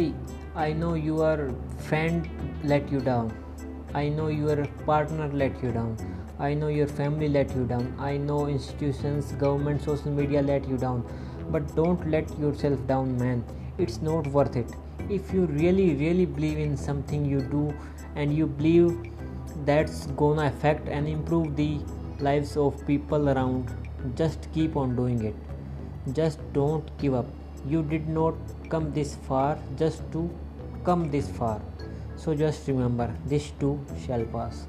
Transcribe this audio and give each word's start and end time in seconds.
see 0.00 0.14
i 0.68 0.72
know 0.82 0.94
your 0.94 1.36
friend 1.90 2.28
let 2.72 2.90
you 2.92 3.00
down. 3.00 3.32
I 3.92 4.08
know 4.08 4.28
your 4.28 4.64
partner 4.86 5.28
let 5.32 5.62
you 5.62 5.72
down. 5.72 5.96
I 6.38 6.54
know 6.54 6.68
your 6.68 6.86
family 6.86 7.28
let 7.28 7.54
you 7.56 7.64
down. 7.64 7.92
I 7.98 8.16
know 8.16 8.46
institutions 8.46 9.32
government 9.32 9.82
social 9.82 10.12
media 10.12 10.42
let 10.42 10.68
you 10.68 10.76
down. 10.76 11.00
But 11.50 11.74
don't 11.74 12.08
let 12.08 12.38
yourself 12.38 12.86
down 12.86 13.16
man. 13.18 13.42
It's 13.78 14.00
not 14.00 14.28
worth 14.28 14.56
it. 14.56 14.76
If 15.08 15.32
you 15.32 15.46
really 15.46 15.94
really 15.94 16.26
believe 16.26 16.58
in 16.58 16.76
something 16.76 17.24
you 17.24 17.40
do 17.40 17.74
and 18.14 18.36
you 18.36 18.46
believe 18.46 18.96
that's 19.64 20.06
gonna 20.22 20.46
affect 20.46 20.88
and 20.88 21.08
improve 21.08 21.56
the 21.56 21.80
lives 22.20 22.56
of 22.56 22.86
people 22.86 23.30
around 23.30 23.74
just 24.14 24.48
keep 24.54 24.76
on 24.76 24.94
doing 24.94 25.24
it. 25.24 26.14
Just 26.20 26.38
don't 26.52 26.96
give 26.98 27.14
up. 27.14 27.26
You 27.66 27.82
did 27.82 28.08
not 28.08 28.34
come 28.70 28.92
this 28.92 29.16
far 29.28 29.58
just 29.76 30.00
to 30.12 30.30
come 30.84 31.10
this 31.10 31.28
far. 31.28 31.60
So 32.16 32.34
just 32.34 32.68
remember 32.68 33.14
this 33.26 33.50
too 33.58 33.78
shall 34.06 34.24
pass 34.24 34.66